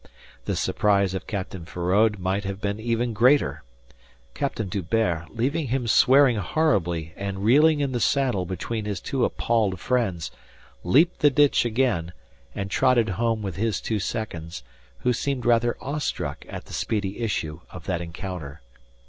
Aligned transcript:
The 0.45 0.55
surprise 0.55 1.13
of 1.13 1.27
Captain 1.27 1.63
Feraud 1.63 2.17
might 2.17 2.43
have 2.43 2.59
been 2.59 2.79
even 2.79 3.13
greater. 3.13 3.61
Captain 4.33 4.67
D'Hubert, 4.67 5.25
leaving 5.29 5.67
him 5.67 5.85
swearing 5.85 6.37
horribly 6.37 7.13
and 7.15 7.43
reeling 7.45 7.81
in 7.81 7.91
the 7.91 7.99
saddle 7.99 8.47
between 8.47 8.85
his 8.85 8.99
two 8.99 9.23
appalled 9.25 9.79
friends, 9.79 10.31
leaped 10.83 11.19
the 11.19 11.29
ditch 11.29 11.65
again 11.65 12.13
and 12.55 12.71
trotted 12.71 13.09
home 13.09 13.43
with 13.43 13.57
his 13.57 13.79
two 13.79 13.99
seconds, 13.99 14.63
who 15.01 15.13
seemed 15.13 15.45
rather 15.45 15.77
awestruck 15.79 16.47
at 16.49 16.65
the 16.65 16.73
speedy 16.73 17.19
issue 17.19 17.59
of 17.69 17.85
that 17.85 18.01
encounter. 18.01 18.61